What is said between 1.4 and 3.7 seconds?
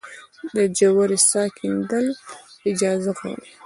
کیندل اجازه غواړي؟